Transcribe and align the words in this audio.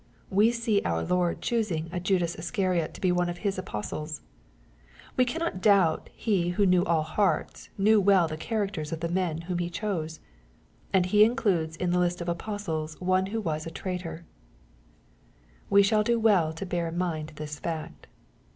We 0.31 0.51
see 0.51 0.81
our 0.83 1.03
Lord 1.03 1.43
choosing 1.43 1.87
a 1.91 1.99
Judas 1.99 2.33
Iscariot 2.33 2.95
to 2.95 3.01
be 3.01 3.11
one 3.11 3.29
of 3.29 3.37
His 3.45 3.59
apostles. 3.59 4.21
We 5.15 5.25
cannot 5.25 5.61
doubt 5.61 6.05
that 6.05 6.13
He 6.15 6.49
who 6.49 6.65
knew 6.65 6.83
all 6.85 7.03
hearts, 7.03 7.69
knew 7.77 8.01
well 8.01 8.27
the 8.27 8.35
charac 8.35 8.71
ters 8.71 8.91
of 8.91 9.01
the 9.01 9.07
men 9.09 9.41
whom 9.41 9.59
He 9.59 9.69
chose. 9.69 10.19
And 10.91 11.05
He 11.05 11.23
includes 11.23 11.75
in 11.75 11.91
the 11.91 11.99
list 11.99 12.19
of 12.19 12.27
apostles 12.27 12.99
one 12.99 13.27
;s£howas 13.27 13.67
a 13.67 13.69
traitor 13.69 14.25
1 15.69 15.69
We 15.69 15.83
shaU 15.83 16.01
do 16.01 16.19
well 16.19 16.51
to 16.51 16.65
bear 16.65 16.87
in 16.87 16.97
mind 16.97 17.33
this 17.35 17.59
fact. 17.59 18.07